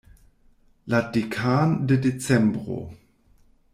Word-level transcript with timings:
La 0.93 1.01
dekan 1.17 1.75
de 1.91 2.01
Decembro! 2.07 2.79